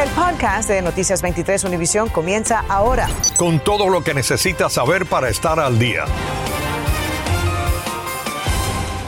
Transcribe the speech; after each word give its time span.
El 0.00 0.08
podcast 0.12 0.66
de 0.70 0.80
Noticias 0.80 1.20
23 1.20 1.62
Univisión 1.64 2.08
comienza 2.08 2.64
ahora. 2.70 3.06
Con 3.36 3.60
todo 3.60 3.90
lo 3.90 4.02
que 4.02 4.14
necesitas 4.14 4.72
saber 4.72 5.04
para 5.04 5.28
estar 5.28 5.60
al 5.60 5.78
día. 5.78 6.06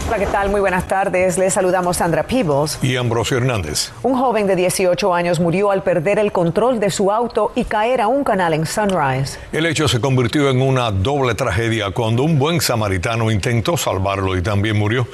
Hola, 0.06 0.18
¿qué 0.18 0.26
tal? 0.26 0.50
Muy 0.50 0.60
buenas 0.60 0.86
tardes. 0.86 1.38
Les 1.38 1.54
saludamos 1.54 1.96
Sandra 1.96 2.24
Peebles. 2.24 2.78
Y 2.82 2.96
Ambrosio 2.96 3.38
Hernández. 3.38 3.90
Un 4.02 4.18
joven 4.18 4.46
de 4.46 4.54
18 4.54 5.14
años 5.14 5.40
murió 5.40 5.70
al 5.70 5.82
perder 5.82 6.18
el 6.18 6.30
control 6.30 6.78
de 6.78 6.90
su 6.90 7.11
auto 7.11 7.53
y 7.54 7.65
caer 7.65 8.03
a 8.03 8.09
un 8.09 8.22
canal 8.22 8.53
en 8.53 8.67
Sunrise. 8.67 9.38
El 9.51 9.65
hecho 9.65 9.88
se 9.88 9.99
convirtió 9.99 10.51
en 10.51 10.61
una 10.61 10.90
doble 10.90 11.35
tragedia 11.35 11.90
cuando 11.93 12.22
un 12.22 12.38
buen 12.38 12.61
samaritano 12.61 13.31
intentó 13.31 13.79
salvarlo 13.79 14.37
y 14.37 14.43
también 14.43 14.77
murió. 14.77 15.09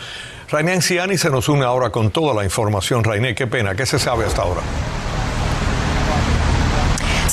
Rainé 0.50 0.72
Anciani 0.72 1.16
se 1.16 1.30
nos 1.30 1.48
une 1.48 1.64
ahora 1.64 1.90
con 1.90 2.10
toda 2.10 2.34
la 2.34 2.42
información. 2.42 3.04
Rainé, 3.04 3.36
qué 3.36 3.46
pena, 3.46 3.76
¿qué 3.76 3.86
se 3.86 4.00
sabe 4.00 4.24
hasta 4.24 4.42
ahora? 4.42 4.62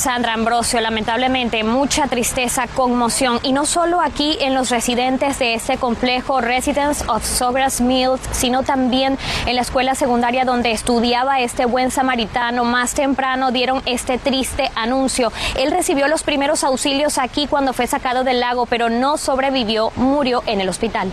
Sandra 0.05 0.34
Ambrosio, 0.34 0.80
lamentablemente 0.82 1.64
mucha 1.64 2.05
tristeza, 2.05 2.68
conmoción, 2.68 3.40
y 3.41 3.54
no 3.54 3.66
solo 3.66 4.02
aquí 4.02 4.38
en 4.40 4.54
los 4.54 4.70
residentes 4.70 5.40
de 5.40 5.55
este 5.55 5.78
complejo 5.78 6.41
Residence 6.41 7.04
of 7.08 7.26
Sogras 7.26 7.81
Mills, 7.81 8.22
sino 8.31 8.62
también 8.62 9.18
en 9.48 9.55
la 9.55 9.64
escuela 9.64 9.95
secundaria 9.95 10.45
donde 10.45 10.70
estudiaba 10.70 11.40
este 11.40 11.66
buen 11.66 11.90
samaritano. 11.90 12.66
Más 12.66 12.94
temprano 12.94 13.50
dieron 13.50 13.81
este 13.88 14.20
triste 14.20 14.70
anuncio. 14.76 15.34
Él 15.55 15.72
recibió 15.72 16.08
los 16.08 16.22
primeros 16.22 16.64
auxilios 16.64 17.17
aquí 17.17 17.48
cuando 17.48 17.73
fue 17.73 17.88
sacado 17.88 18.23
del 18.23 18.42
lago, 18.42 18.67
pero 18.67 18.92
no 18.92 19.17
sobrevivió, 19.17 19.92
murió 19.95 20.44
en 20.45 20.62
el 20.62 20.70
hospital. 20.70 21.12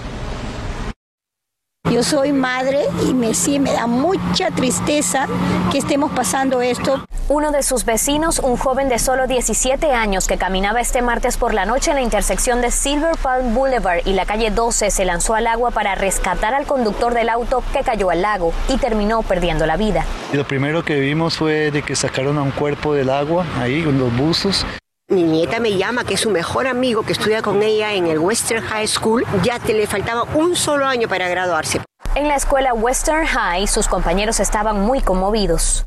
Yo 1.93 2.03
soy 2.03 2.33
madre 2.33 2.87
y 3.07 3.13
me, 3.13 3.35
sí, 3.35 3.59
me 3.59 3.71
da 3.71 3.87
mucha 3.87 4.51
tristeza 4.51 5.27
que 5.71 5.77
estemos 5.77 6.11
pasando 6.13 6.63
esto. 6.63 7.05
Uno 7.29 7.53
de 7.53 7.63
sus 7.63 7.85
vecinos, 7.85 8.39
un 8.39 8.57
joven 8.57 8.89
de 8.89 8.99
solo 8.99 9.27
17 9.27 9.93
años 9.93 10.27
que 10.27 10.39
caminaba 10.39 10.81
este 10.81 11.03
martes 11.03 11.37
por 11.37 11.53
la 11.53 11.67
noche 11.67 11.91
en 11.91 11.97
la 11.97 12.03
intersección 12.03 12.63
de 12.63 12.71
Silver 12.71 13.17
Palm 13.21 13.55
Boulevard 13.55 14.07
y 14.07 14.15
la 14.15 14.25
calle 14.25 14.51
12, 14.51 14.91
se 14.91 15.05
lanzó 15.05 15.35
al 15.35 15.47
agua 15.47 15.71
para 15.71 15.95
rescatar 15.95 16.55
al 16.55 16.65
conductor 16.65 17.13
del 17.13 17.29
auto 17.29 17.63
que 17.75 17.83
cayó 17.83 18.09
al 18.09 18.23
lago 18.23 18.55
y 18.71 18.79
terminó 18.79 19.23
perdiendo 19.23 19.67
la 19.67 19.77
vida. 19.77 20.07
Lo 20.33 20.47
primero 20.47 20.85
que 20.85 20.99
vimos 20.99 21.37
fue 21.37 21.71
de 21.71 21.83
que 21.83 21.95
sacaron 21.95 22.39
a 22.39 22.43
un 22.43 22.53
cuerpo 22.53 22.95
del 22.95 23.11
agua 23.11 23.45
ahí 23.61 23.83
con 23.83 23.99
los 23.99 24.17
buzos. 24.17 24.65
Mi 25.13 25.25
nieta 25.25 25.61
me 25.61 25.77
llama, 25.77 26.05
que 26.05 26.17
su 26.17 26.31
mejor 26.31 26.67
amigo, 26.67 27.03
que 27.03 27.13
estudia 27.13 27.43
con 27.43 27.63
ella 27.63 27.93
en 27.93 28.07
el 28.07 28.19
Western 28.19 28.63
High 28.63 28.89
School. 28.89 29.27
Ya 29.43 29.59
te 29.59 29.75
le 29.75 29.87
faltaba 29.87 30.23
un 30.35 30.57
solo 30.57 30.87
año 30.87 31.07
para 31.07 31.29
graduarse. 31.29 31.83
En 32.15 32.29
la 32.29 32.37
escuela 32.37 32.75
Western 32.75 33.25
High, 33.25 33.67
sus 33.67 33.89
compañeros 33.89 34.39
estaban 34.39 34.79
muy 34.83 35.01
conmovidos. 35.01 35.83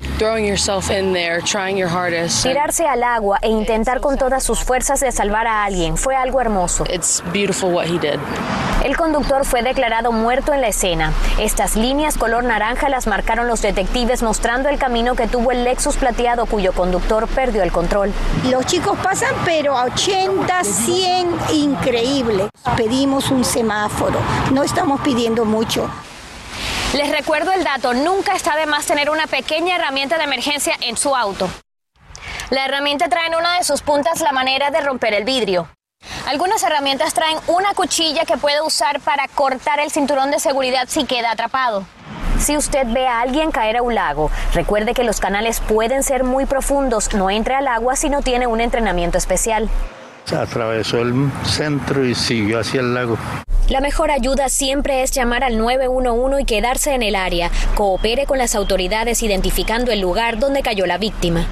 Tirarse 2.42 2.88
al 2.88 3.04
agua 3.04 3.38
e 3.44 3.50
intentar 3.50 4.02
con 4.02 4.18
todas 4.18 4.44
sus 4.44 4.64
fuerzas 4.64 5.02
de 5.02 5.12
salvar 5.12 5.46
a 5.46 5.64
alguien 5.64 5.98
fue 5.98 6.16
algo 6.16 6.42
hermoso. 6.42 6.84
El 8.84 8.98
conductor 8.98 9.46
fue 9.46 9.62
declarado 9.62 10.12
muerto 10.12 10.52
en 10.52 10.62
la 10.62 10.70
escena. 10.70 11.14
Estas 11.40 11.76
líneas 11.76 12.18
color 12.18 12.44
naranja 12.44 12.90
las 12.90 13.06
marcaron 13.06 13.48
los 13.48 13.62
detectives 13.62 14.24
mostrando 14.24 14.70
el 14.70 14.80
camino 14.80 15.16
que 15.16 15.28
tuvo 15.28 15.52
el 15.52 15.64
Lexus 15.64 15.96
plateado 15.98 16.48
cuyo 16.48 16.74
conductor 16.74 17.28
perdió 17.28 17.62
el 17.62 17.72
control. 17.72 18.12
Los 18.50 18.66
chicos 18.66 18.98
pasan 19.04 19.36
pero 19.46 19.78
a 19.78 19.86
80, 19.86 20.64
100, 20.64 21.28
increíble. 21.54 22.50
Pedimos 22.76 23.30
un 23.30 23.44
semáforo, 23.46 24.18
no 24.52 24.64
estamos 24.64 25.02
pidiendo 25.02 25.46
mucho. 25.46 25.88
Les 26.96 27.12
recuerdo 27.12 27.52
el 27.52 27.66
dato, 27.66 27.94
nunca 27.94 28.36
está 28.36 28.56
de 28.56 28.68
más 28.68 28.86
tener 28.86 29.10
una 29.10 29.28
pequeña 29.28 29.76
herramienta 29.76 30.18
de 30.18 30.24
emergencia 30.24 30.76
en 30.80 30.96
su 30.96 31.14
auto. 31.14 31.50
La 32.52 32.64
herramienta 32.64 33.10
trae 33.10 33.28
en 33.28 33.36
una 33.36 33.58
de 33.58 33.66
sus 33.66 33.82
puntas 33.82 34.22
la 34.22 34.32
manera 34.32 34.72
de 34.72 34.80
romper 34.80 35.14
el 35.14 35.26
vidrio. 35.26 35.68
Algunas 36.26 36.64
herramientas 36.64 37.14
traen 37.14 37.38
una 37.48 37.74
cuchilla 37.74 38.24
que 38.24 38.38
puede 38.38 38.62
usar 38.62 39.02
para 39.02 39.28
cortar 39.28 39.82
el 39.82 39.92
cinturón 39.92 40.32
de 40.32 40.40
seguridad 40.40 40.86
si 40.88 41.04
queda 41.04 41.32
atrapado. 41.32 41.86
Si 42.40 42.56
usted 42.56 42.88
ve 42.88 43.06
a 43.08 43.20
alguien 43.20 43.52
caer 43.52 43.76
a 43.76 43.82
un 43.82 43.94
lago, 43.94 44.32
recuerde 44.54 44.94
que 44.94 45.04
los 45.04 45.20
canales 45.20 45.60
pueden 45.60 46.02
ser 46.02 46.24
muy 46.24 46.46
profundos. 46.46 47.14
No 47.14 47.30
entre 47.30 47.56
al 47.56 47.68
agua 47.68 47.98
si 47.98 48.08
no 48.08 48.22
tiene 48.22 48.48
un 48.48 48.62
entrenamiento 48.62 49.18
especial. 49.18 49.70
Atravesó 50.34 51.02
el 51.02 51.32
centro 51.44 52.06
y 52.06 52.16
siguió 52.16 52.60
hacia 52.60 52.82
el 52.82 52.94
lago. 52.94 53.18
La 53.70 53.82
mejor 53.82 54.12
ayuda 54.12 54.50
siempre 54.50 55.02
es 55.02 55.12
llamar 55.12 55.44
al 55.44 55.58
911 55.58 56.42
y 56.42 56.46
quedarse 56.46 56.94
en 56.94 57.02
el 57.02 57.16
área. 57.16 57.50
Coopere 57.76 58.26
con 58.26 58.38
las 58.38 58.56
autoridades 58.56 59.24
identificando 59.24 59.92
el 59.92 60.02
lugar 60.02 60.38
donde 60.38 60.62
cayó 60.62 60.86
la 60.86 60.98
víctima. 60.98 61.48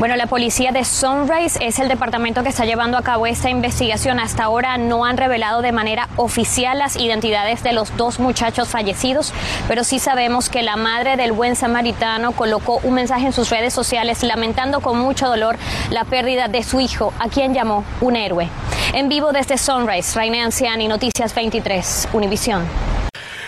Bueno, 0.00 0.16
la 0.16 0.28
policía 0.28 0.72
de 0.72 0.82
Sunrise 0.82 1.58
es 1.60 1.78
el 1.78 1.88
departamento 1.88 2.42
que 2.42 2.48
está 2.48 2.64
llevando 2.64 2.96
a 2.96 3.02
cabo 3.02 3.26
esta 3.26 3.50
investigación. 3.50 4.18
Hasta 4.18 4.44
ahora 4.44 4.78
no 4.78 5.04
han 5.04 5.18
revelado 5.18 5.60
de 5.60 5.72
manera 5.72 6.08
oficial 6.16 6.78
las 6.78 6.96
identidades 6.96 7.62
de 7.62 7.74
los 7.74 7.94
dos 7.98 8.18
muchachos 8.18 8.68
fallecidos, 8.68 9.34
pero 9.68 9.84
sí 9.84 9.98
sabemos 9.98 10.48
que 10.48 10.62
la 10.62 10.76
madre 10.76 11.18
del 11.18 11.32
buen 11.32 11.54
samaritano 11.54 12.32
colocó 12.32 12.80
un 12.82 12.94
mensaje 12.94 13.26
en 13.26 13.34
sus 13.34 13.50
redes 13.50 13.74
sociales 13.74 14.22
lamentando 14.22 14.80
con 14.80 14.98
mucho 14.98 15.28
dolor 15.28 15.58
la 15.90 16.04
pérdida 16.04 16.48
de 16.48 16.62
su 16.62 16.80
hijo, 16.80 17.12
a 17.18 17.28
quien 17.28 17.52
llamó 17.52 17.84
un 18.00 18.16
héroe. 18.16 18.48
En 18.94 19.10
vivo 19.10 19.32
desde 19.32 19.58
Sunrise, 19.58 20.18
Raine 20.18 20.40
Anciani, 20.40 20.88
Noticias 20.88 21.34
23, 21.34 22.08
Univisión. 22.14 22.89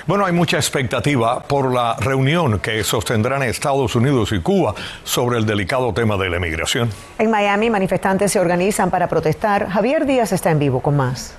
Bueno, 0.07 0.27
hay 0.27 0.33
mucha 0.33 0.57
expectativa 0.57 1.41
por 1.43 1.73
la 1.73 1.97
reunión 1.99 2.59
que 2.59 2.83
sostendrán 2.83 3.43
Estados 3.43 3.95
Unidos 3.95 4.33
y 4.33 4.41
Cuba 4.41 4.75
sobre 5.05 5.39
el 5.39 5.47
delicado 5.47 5.93
tema 5.93 6.17
de 6.17 6.29
la 6.29 6.37
emigración. 6.39 6.91
En 7.19 7.31
Miami, 7.31 7.71
manifestantes 7.71 8.33
se 8.33 8.41
organizan 8.41 8.91
para 8.91 9.09
protestar. 9.09 9.69
Javier 9.69 10.05
Díaz 10.05 10.33
está 10.33 10.51
en 10.51 10.59
vivo 10.59 10.81
con 10.81 10.97
más. 10.97 11.37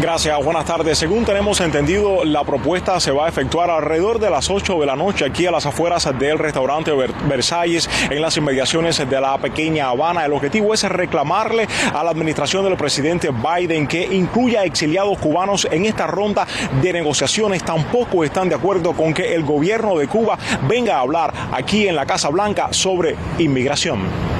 Gracias, 0.00 0.44
buenas 0.44 0.66
tardes. 0.66 0.98
Según 0.98 1.24
tenemos 1.24 1.58
entendido, 1.62 2.22
la 2.24 2.44
propuesta 2.44 3.00
se 3.00 3.12
va 3.12 3.24
a 3.24 3.28
efectuar 3.30 3.70
alrededor 3.70 4.18
de 4.18 4.28
las 4.28 4.50
8 4.50 4.78
de 4.78 4.86
la 4.86 4.94
noche 4.94 5.24
aquí 5.24 5.46
a 5.46 5.50
las 5.50 5.64
afueras 5.64 6.06
del 6.18 6.38
restaurante 6.38 6.92
Versalles 7.26 7.88
en 8.10 8.20
las 8.20 8.36
inmediaciones 8.36 8.98
de 8.98 9.20
la 9.20 9.38
pequeña 9.38 9.88
Habana. 9.88 10.26
El 10.26 10.34
objetivo 10.34 10.74
es 10.74 10.82
reclamarle 10.82 11.66
a 11.94 12.04
la 12.04 12.10
administración 12.10 12.64
del 12.64 12.76
presidente 12.76 13.30
Biden 13.30 13.86
que 13.86 14.04
incluya 14.04 14.64
exiliados 14.64 15.18
cubanos 15.18 15.66
en 15.70 15.86
esta 15.86 16.06
ronda 16.06 16.46
de 16.82 16.92
negociaciones. 16.92 17.64
Tampoco 17.64 18.22
están 18.22 18.50
de 18.50 18.54
acuerdo 18.54 18.92
con 18.92 19.14
que 19.14 19.34
el 19.34 19.44
gobierno 19.44 19.96
de 19.96 20.08
Cuba 20.08 20.38
venga 20.68 20.96
a 20.96 21.00
hablar 21.00 21.32
aquí 21.52 21.88
en 21.88 21.96
la 21.96 22.04
Casa 22.04 22.28
Blanca 22.28 22.68
sobre 22.70 23.16
inmigración. 23.38 24.35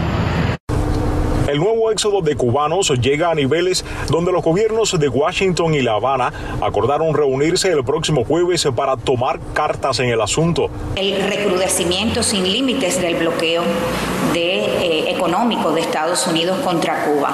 El 1.56 1.62
nuevo 1.62 1.91
éxodo 1.91 2.21
de 2.21 2.37
cubanos 2.37 2.93
llega 3.00 3.31
a 3.31 3.34
niveles 3.34 3.83
donde 4.11 4.31
los 4.31 4.44
gobiernos 4.44 5.00
de 5.00 5.09
Washington 5.09 5.72
y 5.72 5.81
La 5.81 5.94
Habana 5.94 6.31
acordaron 6.61 7.15
reunirse 7.15 7.72
el 7.72 7.83
próximo 7.83 8.27
jueves 8.27 8.69
para 8.77 8.99
tomar 8.99 9.41
cartas 9.55 9.99
en 10.00 10.11
el 10.11 10.21
asunto. 10.21 10.69
El 10.97 11.22
recrudecimiento 11.22 12.22
sin 12.22 12.43
límites 12.43 13.00
del 13.00 13.15
bloqueo 13.15 13.62
eh, 14.34 15.05
económico 15.09 15.72
de 15.72 15.81
Estados 15.81 16.27
Unidos 16.27 16.59
contra 16.62 17.06
Cuba. 17.06 17.33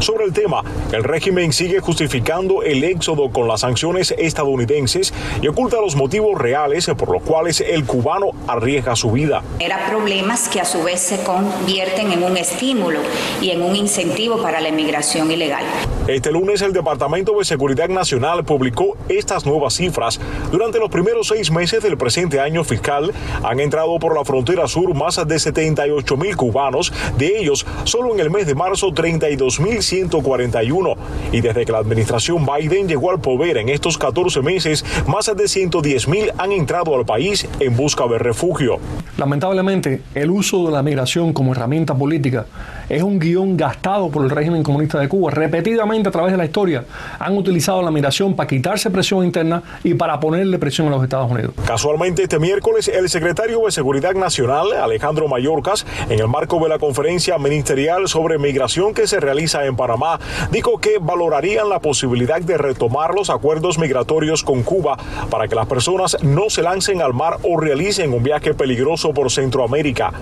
Sobre 0.00 0.24
el 0.24 0.32
tema, 0.32 0.62
el 0.92 1.02
régimen 1.02 1.52
sigue 1.52 1.80
justificando 1.80 2.62
el 2.62 2.84
éxodo 2.84 3.30
con 3.32 3.48
las 3.48 3.62
sanciones 3.62 4.14
estadounidenses 4.16 5.12
y 5.42 5.48
oculta 5.48 5.80
los 5.80 5.96
motivos 5.96 6.38
reales 6.38 6.86
por 6.96 7.10
los 7.10 7.22
cuales 7.22 7.60
el 7.60 7.84
cubano 7.84 8.30
arriesga 8.46 8.94
su 8.94 9.10
vida. 9.10 9.42
Era 9.58 9.88
problemas 9.88 10.48
que 10.48 10.60
a 10.60 10.64
su 10.64 10.84
vez 10.84 11.00
se 11.00 11.24
convierten 11.24 12.12
en 12.12 12.22
un 12.22 12.36
estímulo 12.36 13.00
y 13.42 13.50
en 13.50 13.60
un 13.60 13.74
incentivo 13.74 14.40
para 14.40 14.60
la 14.60 14.68
emigración 14.68 15.32
ilegal. 15.32 15.64
Este 16.06 16.30
lunes 16.30 16.62
el 16.62 16.72
Departamento 16.72 17.36
de 17.36 17.44
Seguridad 17.44 17.88
Nacional 17.88 18.44
publicó 18.44 18.96
estas 19.08 19.44
nuevas 19.44 19.74
cifras. 19.74 20.20
Durante 20.52 20.78
los 20.78 20.90
primeros 20.90 21.26
seis 21.26 21.50
meses 21.50 21.82
del 21.82 21.98
presente 21.98 22.40
año 22.40 22.62
fiscal 22.62 23.12
han 23.42 23.60
entrado 23.60 23.98
por 23.98 24.14
la 24.16 24.24
frontera 24.24 24.68
sur 24.68 24.94
más 24.94 25.20
de 25.26 25.38
78 25.38 26.16
mil 26.16 26.36
cubanos, 26.36 26.92
de 27.18 27.38
ellos 27.38 27.66
solo 27.84 28.14
en 28.14 28.20
el 28.20 28.30
mes 28.30 28.46
de 28.46 28.54
marzo 28.54 28.92
32 28.92 29.60
mil 29.60 29.82
141 29.88 30.94
y 31.32 31.40
desde 31.40 31.64
que 31.64 31.72
la 31.72 31.78
administración 31.78 32.46
Biden 32.46 32.88
llegó 32.88 33.10
al 33.10 33.20
poder 33.20 33.56
en 33.56 33.68
estos 33.68 33.98
14 33.98 34.42
meses, 34.42 34.84
más 35.06 35.30
de 35.34 35.48
110 35.48 36.08
mil 36.08 36.30
han 36.38 36.52
entrado 36.52 36.94
al 36.94 37.04
país 37.04 37.46
en 37.60 37.76
busca 37.76 38.06
de 38.06 38.18
refugio. 38.18 38.78
Lamentablemente, 39.16 40.02
el 40.14 40.30
uso 40.30 40.66
de 40.66 40.72
la 40.72 40.82
migración 40.82 41.32
como 41.32 41.52
herramienta 41.52 41.94
política 41.94 42.46
es 42.88 43.02
un 43.02 43.18
guion 43.18 43.56
gastado 43.56 44.08
por 44.08 44.24
el 44.24 44.30
régimen 44.30 44.62
comunista 44.62 44.98
de 44.98 45.08
Cuba. 45.08 45.30
Repetidamente 45.30 46.08
a 46.08 46.12
través 46.12 46.32
de 46.32 46.38
la 46.38 46.44
historia 46.44 46.84
han 47.18 47.36
utilizado 47.36 47.82
la 47.82 47.90
migración 47.90 48.34
para 48.34 48.46
quitarse 48.46 48.90
presión 48.90 49.24
interna 49.24 49.62
y 49.84 49.94
para 49.94 50.18
ponerle 50.20 50.58
presión 50.58 50.88
a 50.88 50.90
los 50.90 51.02
Estados 51.02 51.30
Unidos. 51.30 51.52
Casualmente 51.66 52.22
este 52.22 52.38
miércoles 52.38 52.88
el 52.88 53.08
secretario 53.08 53.64
de 53.64 53.72
Seguridad 53.72 54.14
Nacional, 54.14 54.72
Alejandro 54.72 55.28
Mayorkas, 55.28 55.86
en 56.08 56.18
el 56.18 56.28
marco 56.28 56.58
de 56.60 56.68
la 56.68 56.78
conferencia 56.78 57.38
ministerial 57.38 58.08
sobre 58.08 58.38
migración 58.38 58.94
que 58.94 59.06
se 59.06 59.20
realiza 59.20 59.64
en 59.66 59.76
Panamá, 59.78 60.20
dijo 60.50 60.78
que 60.78 60.98
valorarían 61.00 61.70
la 61.70 61.80
posibilidad 61.80 62.42
de 62.42 62.58
retomar 62.58 63.14
los 63.14 63.30
acuerdos 63.30 63.78
migratorios 63.78 64.42
con 64.42 64.62
Cuba 64.62 64.98
para 65.30 65.48
que 65.48 65.54
las 65.54 65.66
personas 65.66 66.18
no 66.22 66.50
se 66.50 66.62
lancen 66.62 67.00
al 67.00 67.14
mar 67.14 67.38
o 67.42 67.58
realicen 67.58 68.12
un 68.12 68.22
viaje 68.22 68.52
peligroso 68.52 69.14
por 69.14 69.30
Centroamérica. 69.30 70.12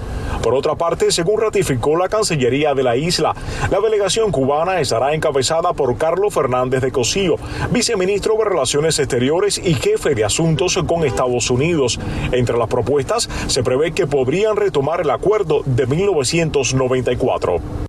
Por 0.43 0.55
otra 0.55 0.77
parte, 0.77 1.11
según 1.11 1.41
ratificó 1.41 1.97
la 1.97 2.09
Cancillería 2.09 2.75
de 2.75 2.85
la 2.85 2.97
isla, 2.97 3.35
la 3.71 3.81
delegación 3.81 4.31
cubana 4.31 4.81
estará 4.81 5.15
encabezada 5.15 5.73
por 5.73 5.97
Carlos 5.97 6.33
Fernández 6.33 6.83
de 6.83 6.93
Cosío, 6.93 7.37
viceministro 7.71 8.37
de 8.39 8.45
Relaciones 8.45 8.99
Exteriores 9.01 9.59
y 9.59 9.75
jefe 9.75 10.15
de 10.15 10.25
asuntos 10.25 10.79
con 10.87 11.05
Estados 11.05 11.51
Unidos. 11.51 11.99
Entre 12.31 12.57
las 12.57 12.69
propuestas 12.69 13.29
se 13.47 13.65
prevé 13.65 13.93
que 13.93 14.07
podrían 14.07 14.57
retomar 14.57 15.01
el 15.01 15.11
acuerdo 15.11 15.63
de 15.65 15.87
1994. 15.87 17.86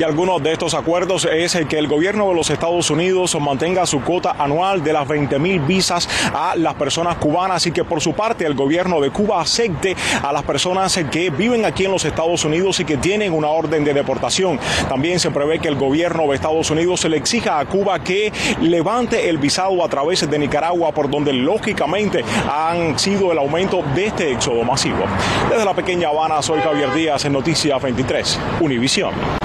Y 0.00 0.02
algunos 0.02 0.42
de 0.42 0.52
estos 0.52 0.72
acuerdos 0.72 1.28
es 1.30 1.54
el 1.56 1.68
que 1.68 1.76
el 1.76 1.86
gobierno 1.86 2.30
de 2.30 2.34
los 2.34 2.48
Estados 2.48 2.88
Unidos 2.88 3.38
mantenga 3.38 3.84
su 3.84 4.00
cuota 4.00 4.34
anual 4.38 4.82
de 4.82 4.94
las 4.94 5.06
20 5.06 5.38
mil 5.38 5.60
visas 5.60 6.08
a 6.32 6.56
las 6.56 6.72
personas 6.72 7.18
cubanas 7.18 7.66
y 7.66 7.70
que 7.70 7.84
por 7.84 8.00
su 8.00 8.14
parte 8.14 8.46
el 8.46 8.54
gobierno 8.54 8.98
de 9.02 9.10
Cuba 9.10 9.42
acepte 9.42 9.94
a 10.22 10.32
las 10.32 10.42
personas 10.44 10.98
que 11.10 11.28
viven 11.28 11.66
aquí 11.66 11.84
en 11.84 11.90
los 11.90 12.06
Estados 12.06 12.46
Unidos 12.46 12.80
y 12.80 12.86
que 12.86 12.96
tienen 12.96 13.34
una 13.34 13.48
orden 13.48 13.84
de 13.84 13.92
deportación. 13.92 14.58
También 14.88 15.20
se 15.20 15.30
prevé 15.30 15.58
que 15.58 15.68
el 15.68 15.74
gobierno 15.74 16.26
de 16.28 16.36
Estados 16.36 16.70
Unidos 16.70 17.04
le 17.04 17.18
exija 17.18 17.58
a 17.58 17.66
Cuba 17.66 18.02
que 18.02 18.32
levante 18.62 19.28
el 19.28 19.36
visado 19.36 19.84
a 19.84 19.88
través 19.90 20.30
de 20.30 20.38
Nicaragua, 20.38 20.92
por 20.92 21.10
donde 21.10 21.34
lógicamente 21.34 22.24
han 22.50 22.98
sido 22.98 23.32
el 23.32 23.38
aumento 23.38 23.82
de 23.94 24.06
este 24.06 24.32
éxodo 24.32 24.64
masivo. 24.64 25.04
Desde 25.50 25.62
la 25.66 25.74
pequeña 25.74 26.08
Habana, 26.08 26.40
soy 26.40 26.62
Javier 26.62 26.94
Díaz 26.94 27.26
en 27.26 27.34
Noticias 27.34 27.82
23, 27.82 28.40
Univisión. 28.62 29.39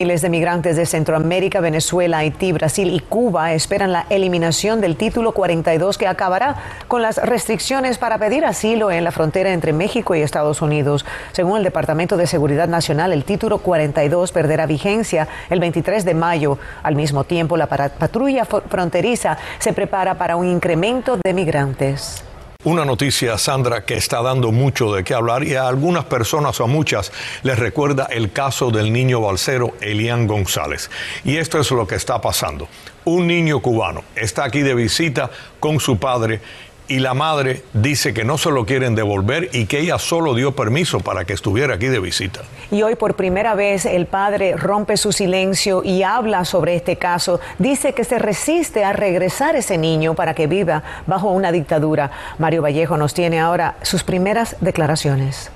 Miles 0.00 0.22
de 0.22 0.30
migrantes 0.30 0.76
de 0.76 0.86
Centroamérica, 0.86 1.60
Venezuela, 1.60 2.16
Haití, 2.16 2.52
Brasil 2.52 2.90
y 2.90 3.00
Cuba 3.00 3.52
esperan 3.52 3.92
la 3.92 4.06
eliminación 4.08 4.80
del 4.80 4.96
título 4.96 5.32
42 5.32 5.98
que 5.98 6.06
acabará 6.06 6.56
con 6.88 7.02
las 7.02 7.18
restricciones 7.18 7.98
para 7.98 8.16
pedir 8.16 8.46
asilo 8.46 8.90
en 8.90 9.04
la 9.04 9.12
frontera 9.12 9.52
entre 9.52 9.74
México 9.74 10.14
y 10.14 10.22
Estados 10.22 10.62
Unidos. 10.62 11.04
Según 11.32 11.58
el 11.58 11.64
Departamento 11.64 12.16
de 12.16 12.26
Seguridad 12.26 12.66
Nacional, 12.66 13.12
el 13.12 13.24
título 13.24 13.58
42 13.58 14.32
perderá 14.32 14.64
vigencia 14.64 15.28
el 15.50 15.60
23 15.60 16.02
de 16.06 16.14
mayo. 16.14 16.56
Al 16.82 16.94
mismo 16.94 17.24
tiempo, 17.24 17.58
la 17.58 17.66
patrulla 17.66 18.46
fronteriza 18.46 19.36
se 19.58 19.74
prepara 19.74 20.14
para 20.14 20.36
un 20.36 20.46
incremento 20.46 21.18
de 21.22 21.34
migrantes. 21.34 22.24
Una 22.62 22.84
noticia, 22.84 23.38
Sandra, 23.38 23.86
que 23.86 23.94
está 23.94 24.20
dando 24.20 24.52
mucho 24.52 24.92
de 24.92 25.02
qué 25.02 25.14
hablar 25.14 25.44
y 25.44 25.54
a 25.54 25.66
algunas 25.66 26.04
personas 26.04 26.60
o 26.60 26.64
a 26.64 26.66
muchas 26.66 27.10
les 27.42 27.58
recuerda 27.58 28.04
el 28.10 28.32
caso 28.32 28.70
del 28.70 28.92
niño 28.92 29.22
balsero 29.22 29.76
Elian 29.80 30.26
González. 30.26 30.90
Y 31.24 31.38
esto 31.38 31.58
es 31.58 31.70
lo 31.70 31.86
que 31.86 31.94
está 31.94 32.20
pasando. 32.20 32.68
Un 33.06 33.26
niño 33.26 33.60
cubano 33.60 34.04
está 34.14 34.44
aquí 34.44 34.60
de 34.60 34.74
visita 34.74 35.30
con 35.58 35.80
su 35.80 35.98
padre 35.98 36.42
y 36.90 36.98
la 36.98 37.14
madre 37.14 37.62
dice 37.72 38.12
que 38.12 38.24
no 38.24 38.36
se 38.36 38.50
lo 38.50 38.66
quieren 38.66 38.96
devolver 38.96 39.48
y 39.52 39.66
que 39.66 39.78
ella 39.78 39.96
solo 40.00 40.34
dio 40.34 40.56
permiso 40.56 40.98
para 40.98 41.24
que 41.24 41.32
estuviera 41.32 41.76
aquí 41.76 41.86
de 41.86 42.00
visita. 42.00 42.40
Y 42.72 42.82
hoy 42.82 42.96
por 42.96 43.14
primera 43.14 43.54
vez 43.54 43.86
el 43.86 44.06
padre 44.06 44.56
rompe 44.56 44.96
su 44.96 45.12
silencio 45.12 45.84
y 45.84 46.02
habla 46.02 46.44
sobre 46.44 46.74
este 46.74 46.96
caso. 46.96 47.38
Dice 47.60 47.92
que 47.92 48.02
se 48.02 48.18
resiste 48.18 48.82
a 48.82 48.92
regresar 48.92 49.54
ese 49.54 49.78
niño 49.78 50.14
para 50.14 50.34
que 50.34 50.48
viva 50.48 50.82
bajo 51.06 51.30
una 51.30 51.52
dictadura. 51.52 52.10
Mario 52.38 52.62
Vallejo 52.62 52.96
nos 52.96 53.14
tiene 53.14 53.38
ahora 53.38 53.76
sus 53.82 54.02
primeras 54.02 54.56
declaraciones. 54.60 55.52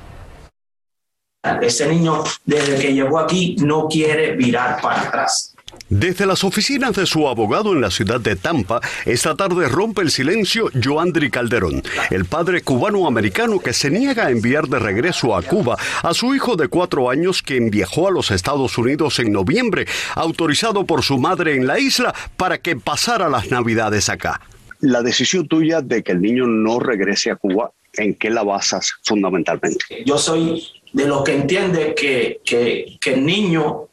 Ese 1.60 1.88
niño 1.88 2.22
desde 2.44 2.78
que 2.78 2.94
llegó 2.94 3.18
aquí 3.18 3.56
no 3.58 3.88
quiere 3.88 4.36
virar 4.36 4.80
para 4.80 5.00
atrás 5.00 5.53
desde 5.94 6.26
las 6.26 6.42
oficinas 6.42 6.96
de 6.96 7.06
su 7.06 7.28
abogado 7.28 7.72
en 7.72 7.80
la 7.80 7.90
ciudad 7.90 8.20
de 8.20 8.34
Tampa, 8.34 8.80
esta 9.06 9.36
tarde 9.36 9.68
rompe 9.68 10.02
el 10.02 10.10
silencio 10.10 10.68
Joandri 10.82 11.30
Calderón, 11.30 11.84
el 12.10 12.24
padre 12.24 12.62
cubano-americano 12.62 13.60
que 13.60 13.72
se 13.72 13.90
niega 13.90 14.26
a 14.26 14.30
enviar 14.30 14.66
de 14.66 14.80
regreso 14.80 15.36
a 15.36 15.42
Cuba 15.42 15.78
a 16.02 16.12
su 16.12 16.34
hijo 16.34 16.56
de 16.56 16.66
cuatro 16.66 17.10
años 17.10 17.42
que 17.42 17.60
viajó 17.60 18.08
a 18.08 18.10
los 18.10 18.32
Estados 18.32 18.76
Unidos 18.76 19.20
en 19.20 19.30
noviembre, 19.30 19.86
autorizado 20.16 20.84
por 20.84 21.04
su 21.04 21.18
madre 21.18 21.54
en 21.54 21.68
la 21.68 21.78
isla 21.78 22.12
para 22.36 22.58
que 22.58 22.74
pasara 22.74 23.28
las 23.28 23.52
navidades 23.52 24.08
acá. 24.08 24.40
La 24.80 25.00
decisión 25.00 25.46
tuya 25.46 25.80
de 25.80 26.02
que 26.02 26.10
el 26.10 26.20
niño 26.20 26.48
no 26.48 26.80
regrese 26.80 27.30
a 27.30 27.36
Cuba, 27.36 27.70
¿en 27.92 28.14
qué 28.14 28.30
la 28.30 28.42
basas 28.42 28.94
fundamentalmente? 29.04 29.84
Yo 30.04 30.18
soy 30.18 30.60
de 30.92 31.06
los 31.06 31.22
que 31.22 31.34
entiende 31.34 31.94
que, 31.94 32.40
que, 32.44 32.96
que 33.00 33.14
el 33.14 33.24
niño 33.24 33.88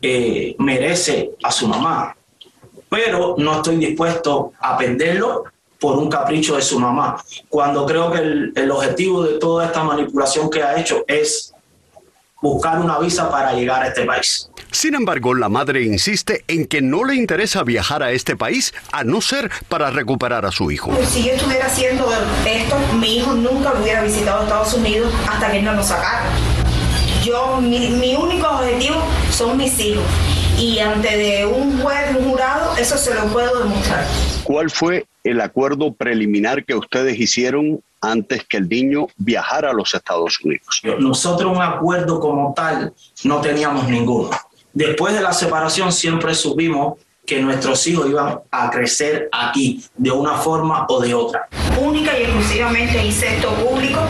eh, 0.00 0.54
merece 0.58 1.32
a 1.42 1.50
su 1.50 1.68
mamá, 1.68 2.16
pero 2.88 3.34
no 3.38 3.56
estoy 3.56 3.76
dispuesto 3.76 4.52
a 4.60 4.76
perderlo 4.76 5.44
por 5.78 5.98
un 5.98 6.08
capricho 6.08 6.56
de 6.56 6.62
su 6.62 6.78
mamá, 6.78 7.22
cuando 7.48 7.84
creo 7.84 8.10
que 8.10 8.18
el, 8.18 8.52
el 8.56 8.70
objetivo 8.70 9.22
de 9.24 9.38
toda 9.38 9.66
esta 9.66 9.84
manipulación 9.84 10.48
que 10.48 10.62
ha 10.62 10.80
hecho 10.80 11.04
es 11.06 11.52
buscar 12.40 12.80
una 12.80 12.98
visa 12.98 13.30
para 13.30 13.52
llegar 13.52 13.82
a 13.82 13.88
este 13.88 14.04
país. 14.04 14.50
Sin 14.70 14.94
embargo, 14.94 15.34
la 15.34 15.48
madre 15.48 15.82
insiste 15.82 16.44
en 16.48 16.66
que 16.66 16.82
no 16.82 17.04
le 17.04 17.14
interesa 17.14 17.62
viajar 17.62 18.02
a 18.02 18.10
este 18.12 18.36
país 18.36 18.74
a 18.92 19.04
no 19.04 19.20
ser 19.20 19.50
para 19.68 19.90
recuperar 19.90 20.44
a 20.44 20.52
su 20.52 20.70
hijo. 20.70 20.92
Si 21.08 21.24
yo 21.24 21.32
estuviera 21.32 21.66
haciendo 21.66 22.08
esto, 22.46 22.76
mi 23.00 23.18
hijo 23.18 23.32
nunca 23.32 23.72
hubiera 23.72 24.02
visitado 24.02 24.42
Estados 24.42 24.74
Unidos 24.74 25.12
hasta 25.28 25.50
que 25.50 25.58
él 25.58 25.64
no 25.64 25.72
lo 25.72 25.82
sacara. 25.82 26.24
Yo, 27.26 27.60
mi, 27.60 27.88
mi 27.90 28.14
único 28.14 28.46
objetivo 28.46 29.02
son 29.32 29.56
mis 29.56 29.80
hijos. 29.80 30.04
Y 30.56 30.78
ante 30.78 31.16
de 31.16 31.44
un 31.44 31.80
juez, 31.80 32.16
un 32.16 32.30
jurado, 32.30 32.76
eso 32.76 32.96
se 32.96 33.12
lo 33.14 33.24
puedo 33.32 33.64
demostrar. 33.64 34.06
¿Cuál 34.44 34.70
fue 34.70 35.06
el 35.24 35.40
acuerdo 35.40 35.92
preliminar 35.92 36.64
que 36.64 36.76
ustedes 36.76 37.18
hicieron 37.18 37.80
antes 38.00 38.44
que 38.44 38.58
el 38.58 38.68
niño 38.68 39.08
viajara 39.16 39.70
a 39.70 39.72
los 39.72 39.92
Estados 39.92 40.38
Unidos? 40.44 40.82
Nosotros 41.00 41.56
un 41.56 41.60
acuerdo 41.60 42.20
como 42.20 42.54
tal 42.54 42.94
no 43.24 43.40
teníamos 43.40 43.88
ninguno. 43.88 44.30
Después 44.72 45.12
de 45.12 45.20
la 45.20 45.32
separación 45.32 45.92
siempre 45.92 46.32
supimos 46.32 47.00
que 47.26 47.42
nuestros 47.42 47.84
hijos 47.88 48.08
iban 48.08 48.38
a 48.52 48.70
crecer 48.70 49.28
aquí 49.32 49.82
de 49.96 50.12
una 50.12 50.34
forma 50.34 50.86
o 50.88 51.00
de 51.00 51.12
otra. 51.12 51.48
Única 51.76 52.16
y 52.16 52.22
exclusivamente 52.22 53.04
hice 53.04 53.34
esto 53.34 53.52
público 53.54 54.00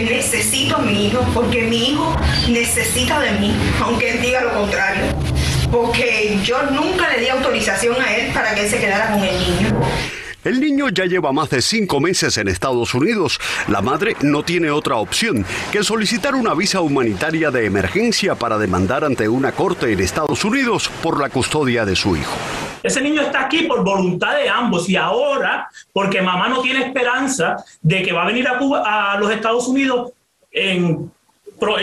necesito 0.00 0.76
a 0.76 0.78
mi 0.78 1.06
hijo, 1.06 1.24
porque 1.34 1.62
mi 1.62 1.90
hijo 1.90 2.16
necesita 2.48 3.20
de 3.20 3.32
mí, 3.32 3.54
aunque 3.80 4.10
él 4.10 4.22
diga 4.22 4.42
lo 4.42 4.52
contrario. 4.52 5.04
Porque 5.70 6.38
yo 6.42 6.62
nunca 6.70 7.10
le 7.10 7.20
di 7.20 7.28
autorización 7.28 8.00
a 8.00 8.14
él 8.14 8.32
para 8.32 8.54
que 8.54 8.64
él 8.64 8.70
se 8.70 8.78
quedara 8.78 9.12
con 9.12 9.22
el 9.22 9.38
niño. 9.38 9.80
El 10.44 10.60
niño 10.60 10.88
ya 10.88 11.04
lleva 11.04 11.32
más 11.32 11.50
de 11.50 11.62
cinco 11.62 12.00
meses 12.00 12.36
en 12.36 12.48
Estados 12.48 12.94
Unidos. 12.94 13.38
La 13.68 13.80
madre 13.80 14.16
no 14.22 14.42
tiene 14.42 14.70
otra 14.72 14.96
opción 14.96 15.46
que 15.70 15.84
solicitar 15.84 16.34
una 16.34 16.52
visa 16.54 16.80
humanitaria 16.80 17.52
de 17.52 17.64
emergencia 17.64 18.34
para 18.34 18.58
demandar 18.58 19.04
ante 19.04 19.28
una 19.28 19.52
corte 19.52 19.92
en 19.92 20.00
Estados 20.00 20.44
Unidos 20.44 20.90
por 21.00 21.20
la 21.20 21.28
custodia 21.28 21.84
de 21.84 21.94
su 21.94 22.16
hijo. 22.16 22.36
Ese 22.82 23.00
niño 23.00 23.22
está 23.22 23.44
aquí 23.44 23.62
por 23.62 23.84
voluntad 23.84 24.36
de 24.36 24.48
ambos 24.48 24.88
y 24.88 24.96
ahora, 24.96 25.68
porque 25.92 26.20
mamá 26.20 26.48
no 26.48 26.60
tiene 26.60 26.84
esperanza 26.86 27.56
de 27.80 28.02
que 28.02 28.12
va 28.12 28.22
a 28.22 28.26
venir 28.26 28.48
a, 28.48 28.58
Cuba, 28.58 29.12
a 29.12 29.18
los 29.18 29.30
Estados 29.30 29.68
Unidos 29.68 30.12
en, 30.50 31.10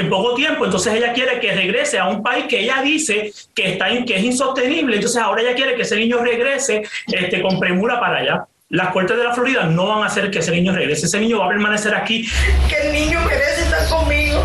poco 0.09 0.35
tiempo, 0.35 0.65
entonces 0.65 0.93
ella 0.93 1.13
quiere 1.13 1.39
que 1.39 1.53
regrese 1.53 1.97
a 1.99 2.07
un 2.09 2.21
país 2.21 2.45
que 2.49 2.59
ella 2.59 2.81
dice 2.81 3.31
que, 3.55 3.73
está 3.73 3.87
que 4.05 4.17
es 4.17 4.23
insostenible, 4.23 4.97
entonces 4.97 5.21
ahora 5.21 5.41
ella 5.41 5.55
quiere 5.55 5.75
que 5.75 5.83
ese 5.83 5.95
niño 5.95 6.17
regrese 6.17 6.83
este, 7.07 7.41
con 7.41 7.57
premura 7.59 7.97
para 7.97 8.17
allá. 8.17 8.45
Las 8.67 8.91
cortes 8.91 9.17
de 9.17 9.23
la 9.23 9.33
Florida 9.33 9.63
no 9.63 9.87
van 9.87 10.03
a 10.03 10.07
hacer 10.07 10.29
que 10.29 10.39
ese 10.39 10.51
niño 10.51 10.73
regrese, 10.73 11.05
ese 11.05 11.19
niño 11.19 11.39
va 11.39 11.45
a 11.45 11.49
permanecer 11.49 11.95
aquí. 11.95 12.27
Que 12.67 12.87
el 12.87 12.93
niño 12.93 13.21
merece 13.21 13.61
estar 13.61 13.87
conmigo, 13.87 14.43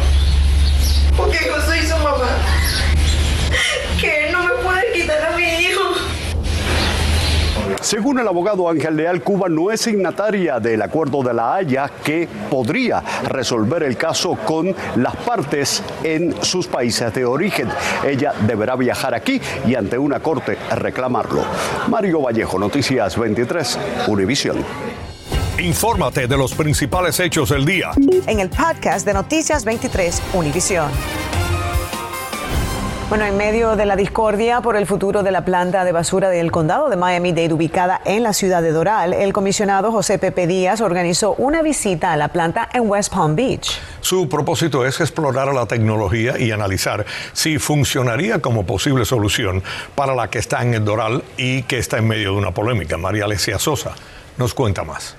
porque 1.17 1.39
yo 1.45 1.61
soy 1.63 1.81
su 1.81 1.97
mamá. 1.99 2.29
Según 7.95 8.19
el 8.19 8.27
abogado 8.27 8.69
Ángel 8.69 8.97
Leal, 8.97 9.23
Cuba 9.23 9.49
no 9.49 9.71
es 9.71 9.83
signataria 9.83 10.59
del 10.59 10.83
acuerdo 10.83 11.23
de 11.23 11.33
la 11.33 11.55
Haya 11.55 11.89
que 12.03 12.29
podría 12.51 13.01
resolver 13.29 13.85
el 13.85 13.97
caso 13.97 14.37
con 14.45 14.75
las 14.97 15.15
partes 15.19 15.81
en 16.03 16.35
sus 16.43 16.67
países 16.67 17.15
de 17.15 17.25
origen. 17.25 17.69
Ella 18.05 18.33
deberá 18.49 18.75
viajar 18.75 19.15
aquí 19.15 19.41
y 19.65 19.77
ante 19.77 19.97
una 19.97 20.19
corte 20.19 20.59
reclamarlo. 20.75 21.45
Mario 21.87 22.21
Vallejo, 22.21 22.59
Noticias 22.59 23.17
23, 23.17 23.79
Univisión. 24.09 24.57
Infórmate 25.61 26.27
de 26.27 26.37
los 26.37 26.53
principales 26.53 27.21
hechos 27.21 27.51
del 27.51 27.65
día. 27.65 27.93
En 28.27 28.41
el 28.41 28.51
podcast 28.51 29.07
de 29.07 29.15
Noticias 29.15 29.65
23, 29.65 30.21
Univisión. 30.33 30.91
Bueno, 33.11 33.27
en 33.27 33.37
medio 33.37 33.77
de 33.77 33.85
la 33.85 33.97
discordia 33.97 34.63
por 34.63 34.77
el 34.77 34.87
futuro 34.87 35.23
de 35.23 35.31
la 35.31 35.45
planta 35.45 35.85
de 35.85 35.93
basura 35.93 36.31
del 36.31 36.51
condado 36.51 36.89
de 36.89 36.97
Miami-Dade 36.97 37.53
ubicada 37.53 38.01
en 38.07 38.23
la 38.23 38.33
ciudad 38.33 38.63
de 38.63 38.73
Doral, 38.73 39.13
el 39.13 39.35
comisionado 39.35 39.93
José 39.93 40.19
Pepe 40.19 40.47
Díaz 40.47 40.81
organizó 40.81 41.35
una 41.35 41.61
visita 41.61 42.13
a 42.13 42.17
la 42.17 42.29
planta 42.29 42.69
en 42.73 42.89
West 42.89 43.13
Palm 43.13 43.37
Beach. 43.37 43.79
Su 44.01 44.27
propósito 44.29 44.87
es 44.87 44.99
explorar 45.01 45.53
la 45.53 45.67
tecnología 45.67 46.39
y 46.39 46.51
analizar 46.51 47.05
si 47.35 47.59
funcionaría 47.59 48.41
como 48.41 48.65
posible 48.65 49.05
solución 49.05 49.63
para 49.95 50.15
la 50.15 50.31
que 50.31 50.39
está 50.39 50.63
en 50.63 50.73
el 50.73 50.85
Doral 50.85 51.23
y 51.37 51.63
que 51.65 51.79
está 51.79 51.99
en 51.99 52.09
medio 52.09 52.33
de 52.33 52.39
una 52.39 52.53
polémica. 52.53 52.97
María 52.97 53.27
Alesia 53.27 53.59
Sosa 53.59 53.93
nos 54.39 54.55
cuenta 54.55 54.83
más. 54.83 55.15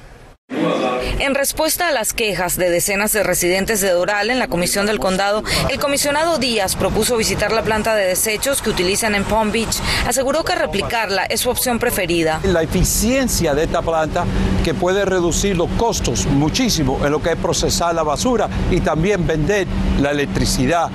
En 1.20 1.34
respuesta 1.34 1.88
a 1.88 1.92
las 1.92 2.12
quejas 2.12 2.58
de 2.58 2.70
decenas 2.70 3.14
de 3.14 3.24
residentes 3.24 3.80
de 3.80 3.90
Doral 3.92 4.30
en 4.30 4.38
la 4.38 4.50
Comisión 4.50 4.86
del 4.86 5.00
Condado, 5.00 5.44
el 5.70 5.80
comisionado 5.80 6.38
Díaz 6.40 6.76
propuso 6.76 7.16
visitar 7.16 7.54
la 7.54 7.64
planta 7.64 7.96
de 7.96 8.06
desechos 8.06 8.62
que 8.62 8.70
utilizan 8.70 9.16
en 9.16 9.24
Palm 9.24 9.52
Beach. 9.52 9.80
Aseguró 10.06 10.44
que 10.44 10.56
replicarla 10.56 11.24
es 11.24 11.40
su 11.40 11.50
opción 11.50 11.80
preferida. 11.80 12.42
La 12.44 12.64
eficiencia 12.64 13.56
de 13.56 13.64
esta 13.64 13.82
planta 13.82 14.26
que 14.66 14.74
puede 14.74 15.06
reducir 15.06 15.56
los 15.56 15.70
costos 15.78 16.26
muchísimo 16.26 17.00
en 17.06 17.12
lo 17.12 17.22
que 17.22 17.32
es 17.32 17.38
procesar 17.38 17.96
la 17.96 18.04
basura 18.04 18.50
y 18.70 18.82
también 18.82 19.26
vender 19.26 19.68
la 20.02 20.12
electricidad. 20.12 20.90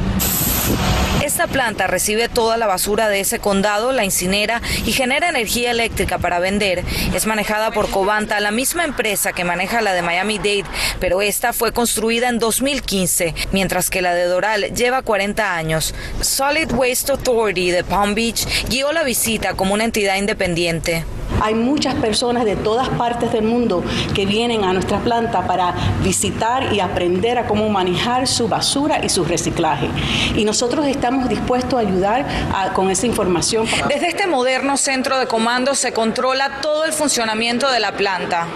Esta 1.22 1.46
planta 1.46 1.86
recibe 1.86 2.28
toda 2.28 2.56
la 2.56 2.66
basura 2.66 3.08
de 3.08 3.20
ese 3.20 3.38
condado, 3.38 3.92
la 3.92 4.04
incinera 4.04 4.62
y 4.86 4.92
genera 4.92 5.28
energía 5.28 5.70
eléctrica 5.70 6.18
para 6.18 6.38
vender. 6.38 6.82
Es 7.14 7.26
manejada 7.26 7.70
por 7.70 7.90
Covanta, 7.90 8.40
la 8.40 8.50
misma 8.50 8.84
empresa 8.84 9.32
que 9.32 9.44
maneja 9.44 9.82
la 9.82 9.92
de 9.92 10.02
Miami-Dade, 10.02 10.64
pero 10.98 11.22
esta 11.22 11.52
fue 11.52 11.72
construida 11.72 12.28
en 12.28 12.38
2015, 12.38 13.34
mientras 13.52 13.90
que 13.90 14.02
la 14.02 14.14
de 14.14 14.24
Doral 14.24 14.74
lleva 14.74 15.02
40 15.02 15.54
años. 15.54 15.94
Solid 16.20 16.72
Waste 16.72 17.12
Authority 17.12 17.70
de 17.70 17.84
Palm 17.84 18.14
Beach 18.14 18.46
guió 18.68 18.92
la 18.92 19.02
visita 19.02 19.54
como 19.54 19.74
una 19.74 19.84
entidad 19.84 20.16
independiente. 20.16 21.04
Hay 21.40 21.54
muchas 21.54 21.94
personas 21.94 22.44
de 22.44 22.56
todas 22.56 22.88
partes 22.90 23.32
del 23.32 23.44
mundo 23.44 23.82
que 24.14 24.26
vienen 24.26 24.64
a 24.64 24.72
nuestra 24.72 24.98
planta 25.00 25.46
para 25.46 25.74
visitar 26.02 26.72
y 26.72 26.80
aprender 26.80 27.38
a 27.38 27.46
cómo 27.46 27.68
manejar 27.68 28.26
su 28.26 28.48
basura 28.48 29.04
y 29.04 29.08
su 29.08 29.24
reciclaje. 29.24 29.88
Y 30.36 30.44
nosotros 30.44 30.86
estamos 30.86 31.28
dispuestos 31.28 31.74
a 31.74 31.80
ayudar 31.80 32.26
con 32.74 32.90
esa 32.90 33.06
información. 33.06 33.66
Desde 33.88 34.08
este 34.08 34.26
moderno 34.26 34.76
centro 34.76 35.18
de 35.18 35.26
comando 35.26 35.74
se 35.74 35.92
controla 35.92 36.60
todo 36.60 36.84
el 36.84 36.92
funcionamiento 36.92 37.70
de 37.70 37.80
la 37.80 37.92
planta. 37.92 38.46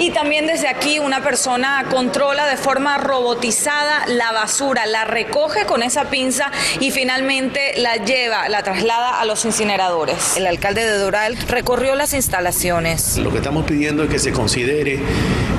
Y 0.00 0.12
también 0.12 0.46
desde 0.46 0.66
aquí 0.66 0.98
una 0.98 1.22
persona 1.22 1.84
controla 1.90 2.46
de 2.46 2.56
forma 2.56 2.96
robotizada 2.96 4.06
la 4.06 4.32
basura, 4.32 4.86
la 4.86 5.04
recoge 5.04 5.66
con 5.66 5.82
esa 5.82 6.08
pinza 6.08 6.50
y 6.80 6.90
finalmente 6.90 7.74
la 7.76 7.96
lleva, 7.96 8.48
la 8.48 8.62
traslada 8.62 9.20
a 9.20 9.26
los 9.26 9.44
incineradores. 9.44 10.38
El 10.38 10.46
alcalde 10.46 10.86
de 10.86 10.96
Doral 10.96 11.36
recorrió 11.48 11.94
las 11.96 12.14
instalaciones. 12.14 13.18
Lo 13.18 13.30
que 13.30 13.38
estamos 13.38 13.66
pidiendo 13.66 14.04
es 14.04 14.08
que 14.08 14.18
se 14.18 14.32
considere 14.32 14.98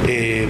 eh, 0.07 0.47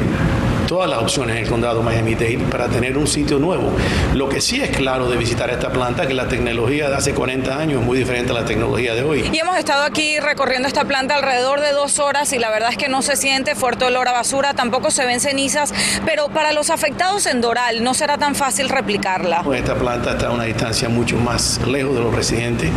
todas 0.71 0.89
las 0.89 0.99
opciones 0.99 1.35
en 1.35 1.43
el 1.43 1.49
condado 1.49 1.83
Miami-Dade 1.83 2.47
para 2.49 2.69
tener 2.69 2.97
un 2.97 3.05
sitio 3.05 3.39
nuevo. 3.39 3.73
Lo 4.13 4.29
que 4.29 4.39
sí 4.39 4.61
es 4.61 4.69
claro 4.69 5.09
de 5.09 5.17
visitar 5.17 5.49
esta 5.49 5.69
planta 5.69 6.03
es 6.03 6.07
que 6.07 6.13
la 6.13 6.29
tecnología 6.29 6.87
de 6.87 6.95
hace 6.95 7.13
40 7.13 7.57
años 7.57 7.81
es 7.81 7.85
muy 7.85 7.97
diferente 7.97 8.31
a 8.31 8.35
la 8.35 8.45
tecnología 8.45 8.95
de 8.95 9.03
hoy. 9.03 9.29
Y 9.33 9.37
hemos 9.37 9.57
estado 9.57 9.83
aquí 9.83 10.17
recorriendo 10.21 10.69
esta 10.69 10.85
planta 10.85 11.15
alrededor 11.15 11.59
de 11.59 11.73
dos 11.73 11.99
horas 11.99 12.31
y 12.31 12.39
la 12.39 12.49
verdad 12.49 12.69
es 12.71 12.77
que 12.77 12.87
no 12.87 13.01
se 13.01 13.17
siente 13.17 13.53
fuerte 13.53 13.83
olor 13.83 14.07
a 14.07 14.13
basura, 14.13 14.53
tampoco 14.53 14.91
se 14.91 15.05
ven 15.05 15.19
cenizas, 15.19 15.73
pero 16.05 16.29
para 16.29 16.53
los 16.53 16.69
afectados 16.69 17.25
en 17.25 17.41
Doral 17.41 17.83
no 17.83 17.93
será 17.93 18.17
tan 18.17 18.33
fácil 18.33 18.69
replicarla. 18.69 19.43
Esta 19.53 19.75
planta 19.75 20.11
está 20.11 20.27
a 20.27 20.31
una 20.31 20.45
distancia 20.45 20.87
mucho 20.87 21.17
más 21.17 21.59
lejos 21.67 21.95
de 21.95 21.99
los 21.99 22.15
residentes. 22.15 22.69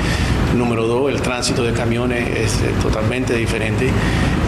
Número 0.54 0.86
dos, 0.86 1.10
el 1.10 1.20
tránsito 1.20 1.64
de 1.64 1.72
camiones 1.72 2.28
es 2.38 2.60
eh, 2.62 2.72
totalmente 2.80 3.34
diferente. 3.34 3.90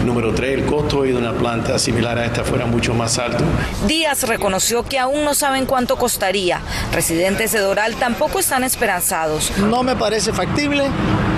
Número 0.05 0.33
tres, 0.33 0.57
el 0.57 0.65
costo 0.65 1.03
de 1.03 1.13
una 1.13 1.33
planta 1.33 1.77
similar 1.77 2.17
a 2.17 2.25
esta 2.25 2.45
fuera 2.45 2.65
mucho 2.65 2.93
más 2.93 3.17
alto. 3.17 3.43
Díaz 3.87 4.23
reconoció 4.23 4.83
que 4.83 4.99
aún 4.99 5.25
no 5.25 5.33
saben 5.33 5.65
cuánto 5.65 5.97
costaría. 5.97 6.61
Residentes 6.93 7.51
de 7.51 7.59
Doral 7.59 7.95
tampoco 7.97 8.39
están 8.39 8.63
esperanzados. 8.63 9.51
No 9.57 9.83
me 9.83 9.97
parece 9.97 10.31
factible 10.31 10.85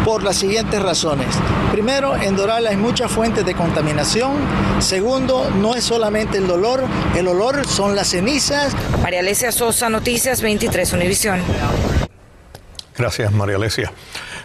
por 0.05 0.21
las 0.21 0.35
siguientes 0.35 0.79
razones. 0.79 1.27
Primero, 1.71 2.15
en 2.15 2.35
Doral 2.35 2.67
hay 2.67 2.77
muchas 2.77 3.11
fuentes 3.11 3.43
de 3.45 3.55
contaminación. 3.55 4.33
Segundo, 4.77 5.49
no 5.49 5.73
es 5.73 5.83
solamente 5.83 6.37
el 6.37 6.47
dolor, 6.47 6.83
el 7.17 7.27
olor 7.27 7.65
son 7.65 7.95
las 7.95 8.09
cenizas. 8.09 8.75
María 9.01 9.21
Alesia 9.21 9.51
Sosa, 9.51 9.89
Noticias 9.89 10.43
23 10.43 10.93
Univisión. 10.93 11.41
Gracias, 12.95 13.31
María 13.31 13.55
Alesia. 13.55 13.91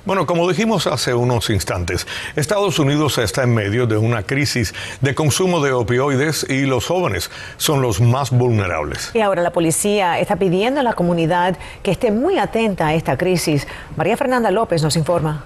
Bueno, 0.04 0.26
como 0.26 0.46
dijimos 0.46 0.86
hace 0.86 1.14
unos 1.14 1.48
instantes, 1.48 2.06
Estados 2.36 2.78
Unidos 2.78 3.16
está 3.16 3.42
en 3.44 3.54
medio 3.54 3.86
de 3.86 3.96
una 3.96 4.22
crisis 4.22 4.74
de 5.00 5.14
consumo 5.14 5.64
de 5.64 5.72
opioides 5.72 6.44
y 6.46 6.66
los 6.66 6.86
jóvenes 6.86 7.30
son 7.56 7.80
los 7.80 8.02
más 8.02 8.30
vulnerables. 8.30 9.12
Y 9.14 9.20
ahora 9.22 9.40
la 9.40 9.50
policía 9.50 10.18
está 10.18 10.36
pidiendo 10.36 10.80
a 10.80 10.82
la 10.82 10.92
comunidad 10.92 11.56
que 11.82 11.90
esté 11.90 12.10
muy 12.10 12.36
atenta 12.36 12.88
a 12.88 12.94
esta 12.94 13.16
crisis. 13.16 13.66
María 13.96 14.18
Fernanda 14.18 14.50
López 14.50 14.82
nos 14.82 14.94
informa. 14.96 15.44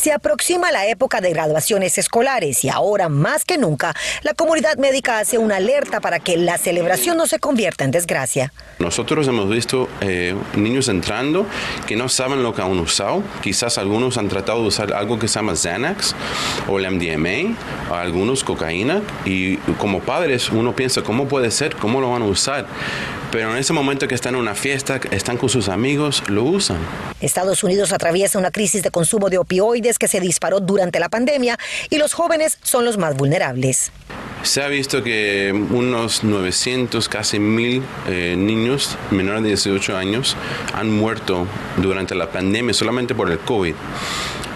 Se 0.00 0.12
aproxima 0.12 0.72
la 0.72 0.86
época 0.86 1.20
de 1.20 1.30
graduaciones 1.30 1.98
escolares 1.98 2.64
y 2.64 2.70
ahora 2.70 3.10
más 3.10 3.44
que 3.44 3.58
nunca 3.58 3.94
la 4.22 4.32
comunidad 4.32 4.78
médica 4.78 5.18
hace 5.18 5.36
una 5.36 5.56
alerta 5.56 6.00
para 6.00 6.20
que 6.20 6.38
la 6.38 6.56
celebración 6.56 7.18
no 7.18 7.26
se 7.26 7.38
convierta 7.38 7.84
en 7.84 7.90
desgracia. 7.90 8.50
Nosotros 8.78 9.28
hemos 9.28 9.50
visto 9.50 9.90
eh, 10.00 10.34
niños 10.56 10.88
entrando 10.88 11.44
que 11.86 11.96
no 11.96 12.08
saben 12.08 12.42
lo 12.42 12.54
que 12.54 12.62
han 12.62 12.78
usado. 12.78 13.22
Quizás 13.42 13.76
algunos 13.76 14.16
han 14.16 14.30
tratado 14.30 14.62
de 14.62 14.68
usar 14.68 14.94
algo 14.94 15.18
que 15.18 15.28
se 15.28 15.34
llama 15.34 15.54
Xanax 15.54 16.14
o 16.66 16.78
el 16.78 16.90
MDMA, 16.90 17.54
algunos 17.94 18.42
cocaína. 18.42 19.02
Y 19.26 19.58
como 19.76 20.00
padres 20.00 20.48
uno 20.48 20.74
piensa, 20.74 21.02
¿cómo 21.02 21.28
puede 21.28 21.50
ser? 21.50 21.76
¿Cómo 21.76 22.00
lo 22.00 22.12
van 22.12 22.22
a 22.22 22.24
usar? 22.24 22.64
Pero 23.32 23.52
en 23.52 23.58
ese 23.58 23.72
momento 23.72 24.08
que 24.08 24.14
están 24.14 24.34
en 24.34 24.40
una 24.40 24.54
fiesta, 24.54 25.00
están 25.12 25.36
con 25.36 25.48
sus 25.48 25.68
amigos, 25.68 26.22
lo 26.28 26.42
usan. 26.42 26.78
Estados 27.20 27.62
Unidos 27.62 27.92
atraviesa 27.92 28.38
una 28.38 28.50
crisis 28.50 28.82
de 28.82 28.90
consumo 28.90 29.30
de 29.30 29.38
opioides 29.38 29.98
que 29.98 30.08
se 30.08 30.20
disparó 30.20 30.60
durante 30.60 30.98
la 30.98 31.08
pandemia 31.08 31.58
y 31.90 31.98
los 31.98 32.12
jóvenes 32.12 32.58
son 32.62 32.84
los 32.84 32.98
más 32.98 33.16
vulnerables. 33.16 33.92
Se 34.42 34.62
ha 34.62 34.68
visto 34.68 35.02
que 35.02 35.52
unos 35.52 36.24
900, 36.24 37.08
casi 37.08 37.38
mil 37.38 37.82
eh, 38.08 38.34
niños 38.38 38.96
menores 39.10 39.42
de 39.42 39.48
18 39.50 39.96
años 39.96 40.36
han 40.72 40.90
muerto 40.90 41.46
durante 41.76 42.14
la 42.14 42.30
pandemia 42.30 42.72
solamente 42.72 43.14
por 43.14 43.30
el 43.30 43.38
COVID. 43.38 43.74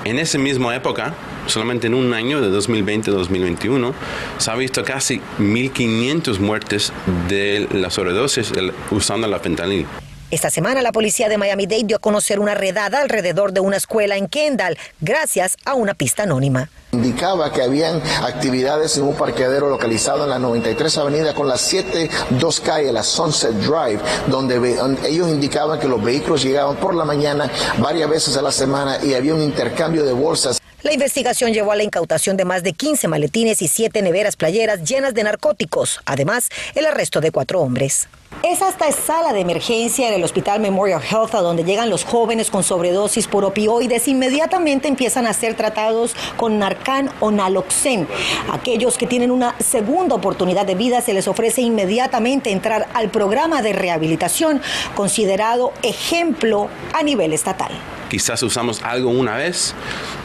En 0.04 0.18
esa 0.18 0.38
misma 0.38 0.74
época, 0.74 1.14
solamente 1.46 1.86
en 1.86 1.94
un 1.94 2.12
año 2.14 2.40
de 2.40 2.48
2020-2021, 2.56 3.92
se 4.38 4.50
ha 4.50 4.54
visto 4.54 4.84
casi 4.84 5.20
1.500 5.38 6.38
muertes 6.38 6.92
de 7.28 7.68
la 7.72 7.90
sobredosis 7.90 8.52
usando 8.90 9.26
la 9.28 9.38
fentanil. 9.38 9.86
Esta 10.30 10.50
semana 10.50 10.82
la 10.82 10.92
policía 10.92 11.28
de 11.28 11.38
Miami-Dade 11.38 11.84
dio 11.84 11.96
a 11.98 12.00
conocer 12.00 12.40
una 12.40 12.54
redada 12.54 13.00
alrededor 13.00 13.52
de 13.52 13.60
una 13.60 13.76
escuela 13.76 14.16
en 14.16 14.28
Kendall, 14.28 14.78
gracias 15.00 15.56
a 15.64 15.74
una 15.74 15.94
pista 15.94 16.24
anónima. 16.24 16.70
Indicaba 16.94 17.50
que 17.50 17.60
habían 17.60 18.00
actividades 18.22 18.96
en 18.96 19.02
un 19.02 19.14
parqueadero 19.14 19.68
localizado 19.68 20.24
en 20.24 20.30
la 20.30 20.38
93 20.38 20.98
Avenida 20.98 21.34
con 21.34 21.48
las 21.48 21.60
7 21.60 22.08
dos 22.38 22.60
calles, 22.60 22.92
la 22.92 23.02
Sunset 23.02 23.52
Drive, 23.54 24.00
donde 24.28 24.78
ellos 25.08 25.28
indicaban 25.28 25.80
que 25.80 25.88
los 25.88 26.02
vehículos 26.02 26.42
llegaban 26.42 26.76
por 26.76 26.94
la 26.94 27.04
mañana 27.04 27.50
varias 27.78 28.08
veces 28.08 28.36
a 28.36 28.42
la 28.42 28.52
semana 28.52 28.98
y 29.02 29.14
había 29.14 29.34
un 29.34 29.42
intercambio 29.42 30.04
de 30.04 30.12
bolsas. 30.12 30.60
La 30.84 30.92
investigación 30.92 31.54
llevó 31.54 31.72
a 31.72 31.76
la 31.76 31.82
incautación 31.82 32.36
de 32.36 32.44
más 32.44 32.62
de 32.62 32.74
15 32.74 33.08
maletines 33.08 33.62
y 33.62 33.68
7 33.68 34.02
neveras 34.02 34.36
playeras 34.36 34.84
llenas 34.84 35.14
de 35.14 35.24
narcóticos. 35.24 36.00
Además, 36.04 36.50
el 36.74 36.84
arresto 36.84 37.22
de 37.22 37.30
cuatro 37.30 37.62
hombres. 37.62 38.06
Es 38.42 38.60
hasta 38.60 38.92
sala 38.92 39.32
de 39.32 39.40
emergencia 39.40 40.08
en 40.08 40.12
el 40.12 40.22
Hospital 40.22 40.60
Memorial 40.60 41.00
Health 41.00 41.34
a 41.36 41.40
donde 41.40 41.64
llegan 41.64 41.88
los 41.88 42.04
jóvenes 42.04 42.50
con 42.50 42.62
sobredosis 42.62 43.26
por 43.28 43.46
opioides. 43.46 44.08
Inmediatamente 44.08 44.86
empiezan 44.86 45.26
a 45.26 45.32
ser 45.32 45.54
tratados 45.54 46.14
con 46.36 46.58
Narcan 46.58 47.10
o 47.20 47.30
Naloxen. 47.30 48.06
Aquellos 48.52 48.98
que 48.98 49.06
tienen 49.06 49.30
una 49.30 49.54
segunda 49.60 50.14
oportunidad 50.14 50.66
de 50.66 50.74
vida 50.74 51.00
se 51.00 51.14
les 51.14 51.26
ofrece 51.28 51.62
inmediatamente 51.62 52.50
entrar 52.50 52.88
al 52.92 53.08
programa 53.08 53.62
de 53.62 53.72
rehabilitación 53.72 54.60
considerado 54.94 55.72
ejemplo 55.82 56.68
a 56.92 57.02
nivel 57.02 57.32
estatal. 57.32 57.72
Quizás 58.10 58.42
usamos 58.42 58.82
algo 58.82 59.08
una 59.08 59.36
vez. 59.36 59.74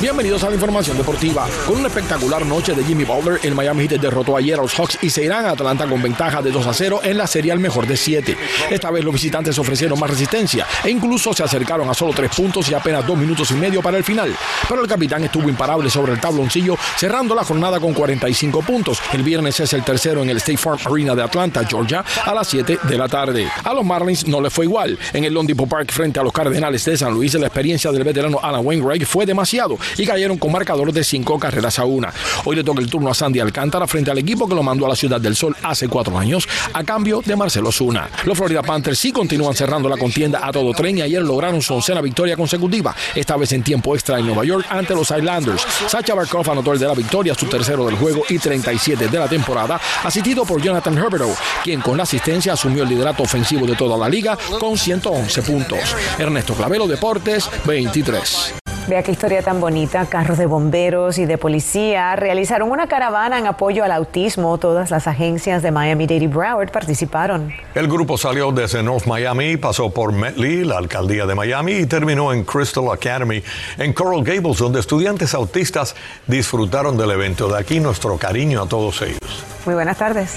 Bienvenidos 0.00 0.42
a 0.44 0.48
la 0.48 0.54
información 0.54 0.96
deportiva. 0.96 1.46
Con 1.66 1.80
una 1.80 1.88
espectacular 1.88 2.46
noche 2.46 2.72
de 2.72 2.82
Jimmy 2.82 3.04
Butler, 3.04 3.38
el 3.42 3.54
Miami 3.54 3.86
Heat 3.86 4.00
derrotó 4.00 4.34
ayer 4.34 4.58
a 4.58 4.62
los 4.62 4.72
Hawks 4.72 4.96
y 5.02 5.10
se 5.10 5.22
irán 5.22 5.44
a 5.44 5.50
Atlanta 5.50 5.86
con 5.86 6.00
ventaja 6.00 6.40
de 6.40 6.50
2 6.50 6.66
a 6.68 6.72
0 6.72 7.00
en 7.04 7.18
la 7.18 7.26
serie 7.26 7.52
al 7.52 7.58
mejor 7.58 7.86
de 7.86 7.98
7. 7.98 8.34
Esta 8.70 8.90
vez 8.90 9.04
los 9.04 9.12
visitantes 9.12 9.58
ofrecieron 9.58 10.00
más 10.00 10.08
resistencia 10.08 10.66
e 10.82 10.88
incluso 10.88 11.34
se 11.34 11.42
acercaron 11.42 11.86
a 11.90 11.92
solo 11.92 12.14
3 12.14 12.34
puntos 12.34 12.70
y 12.70 12.74
apenas 12.74 13.06
2 13.06 13.18
minutos 13.18 13.50
y 13.50 13.54
medio 13.54 13.82
para 13.82 13.98
el 13.98 14.04
final. 14.04 14.34
Pero 14.66 14.80
el 14.80 14.88
capitán 14.88 15.22
estuvo 15.24 15.50
imparable 15.50 15.90
sobre 15.90 16.12
el 16.12 16.20
tabloncillo, 16.20 16.78
cerrando 16.96 17.34
la 17.34 17.44
jornada 17.44 17.78
con 17.78 17.92
45 17.92 18.62
puntos. 18.62 19.02
El 19.12 19.22
viernes 19.22 19.60
es 19.60 19.74
el 19.74 19.84
tercero 19.84 20.22
en 20.22 20.30
el 20.30 20.38
State 20.38 20.56
Farm 20.56 20.78
Arena 20.82 21.14
de 21.14 21.24
Atlanta, 21.24 21.62
Georgia, 21.68 22.02
a 22.24 22.32
las 22.32 22.48
7 22.48 22.78
de 22.84 22.96
la 22.96 23.06
tarde. 23.06 23.48
A 23.64 23.74
los 23.74 23.84
Marlins 23.84 24.26
no 24.26 24.40
les 24.40 24.50
fue 24.50 24.64
igual. 24.64 24.98
En 25.12 25.24
el 25.24 25.34
Lone 25.34 25.54
Park 25.54 25.92
frente 25.92 26.18
a 26.18 26.22
los 26.22 26.32
Cardenales 26.32 26.86
de 26.86 26.96
San 26.96 27.12
Luis, 27.12 27.34
la 27.34 27.48
experiencia 27.48 27.92
del 27.92 28.02
veterano 28.02 28.40
Alan 28.42 28.64
Wainwright 28.64 29.04
fue 29.04 29.26
demasiado 29.26 29.76
y 29.96 30.06
cayeron 30.06 30.38
con 30.38 30.52
marcador 30.52 30.92
de 30.92 31.04
cinco 31.04 31.38
carreras 31.38 31.78
a 31.78 31.84
una. 31.84 32.12
Hoy 32.44 32.56
le 32.56 32.64
toca 32.64 32.80
el 32.80 32.90
turno 32.90 33.10
a 33.10 33.14
Sandy 33.14 33.40
Alcántara 33.40 33.86
frente 33.86 34.10
al 34.10 34.18
equipo 34.18 34.48
que 34.48 34.54
lo 34.54 34.62
mandó 34.62 34.86
a 34.86 34.90
la 34.90 34.96
Ciudad 34.96 35.20
del 35.20 35.36
Sol 35.36 35.56
hace 35.62 35.88
cuatro 35.88 36.18
años 36.18 36.48
a 36.72 36.84
cambio 36.84 37.22
de 37.24 37.36
Marcelo 37.36 37.72
Zuna. 37.72 38.08
Los 38.24 38.36
Florida 38.36 38.62
Panthers 38.62 38.98
sí 38.98 39.12
continúan 39.12 39.54
cerrando 39.54 39.88
la 39.88 39.96
contienda 39.96 40.46
a 40.46 40.52
todo 40.52 40.72
tren 40.72 40.98
y 40.98 41.02
ayer 41.02 41.22
lograron 41.22 41.62
su 41.62 41.74
oncena 41.74 42.00
victoria 42.00 42.36
consecutiva, 42.36 42.94
esta 43.14 43.36
vez 43.36 43.52
en 43.52 43.62
tiempo 43.62 43.94
extra 43.94 44.18
en 44.18 44.26
Nueva 44.26 44.44
York 44.44 44.66
ante 44.68 44.94
los 44.94 45.10
Islanders. 45.10 45.62
Sacha 45.86 46.14
Barkov 46.14 46.50
anotó 46.50 46.72
el 46.72 46.78
de 46.78 46.86
la 46.86 46.94
victoria, 46.94 47.34
su 47.34 47.46
tercero 47.46 47.86
del 47.86 47.96
juego 47.96 48.22
y 48.28 48.38
37 48.38 49.08
de 49.08 49.18
la 49.18 49.28
temporada, 49.28 49.80
asistido 50.04 50.44
por 50.44 50.60
Jonathan 50.60 50.96
Herberto, 50.96 51.34
quien 51.62 51.80
con 51.80 51.96
la 51.96 52.04
asistencia 52.04 52.52
asumió 52.52 52.82
el 52.82 52.88
liderato 52.88 53.22
ofensivo 53.22 53.66
de 53.66 53.76
toda 53.76 53.96
la 53.96 54.08
liga 54.08 54.36
con 54.58 54.76
111 54.76 55.42
puntos. 55.42 55.96
Ernesto 56.18 56.54
Clavelo, 56.54 56.86
Deportes 56.86 57.48
23. 57.64 58.54
Vea 58.90 59.04
qué 59.04 59.12
historia 59.12 59.40
tan 59.40 59.60
bonita. 59.60 60.04
Carros 60.06 60.36
de 60.36 60.46
bomberos 60.46 61.18
y 61.18 61.24
de 61.24 61.38
policía 61.38 62.16
realizaron 62.16 62.72
una 62.72 62.88
caravana 62.88 63.38
en 63.38 63.46
apoyo 63.46 63.84
al 63.84 63.92
autismo. 63.92 64.58
Todas 64.58 64.90
las 64.90 65.06
agencias 65.06 65.62
de 65.62 65.70
Miami-Dade 65.70 66.24
y 66.24 66.26
Broward 66.26 66.72
participaron. 66.72 67.52
El 67.76 67.86
grupo 67.86 68.18
salió 68.18 68.50
desde 68.50 68.82
North 68.82 69.06
Miami, 69.06 69.56
pasó 69.58 69.90
por 69.90 70.10
Metley, 70.12 70.64
la 70.64 70.78
alcaldía 70.78 71.24
de 71.24 71.36
Miami, 71.36 71.74
y 71.74 71.86
terminó 71.86 72.32
en 72.32 72.42
Crystal 72.42 72.90
Academy, 72.90 73.44
en 73.78 73.92
Coral 73.92 74.24
Gables, 74.24 74.58
donde 74.58 74.80
estudiantes 74.80 75.34
autistas 75.34 75.94
disfrutaron 76.26 76.96
del 76.96 77.12
evento. 77.12 77.46
De 77.46 77.60
aquí 77.60 77.78
nuestro 77.78 78.18
cariño 78.18 78.60
a 78.60 78.66
todos 78.66 79.02
ellos. 79.02 79.20
Muy 79.66 79.76
buenas 79.76 79.98
tardes. 79.98 80.36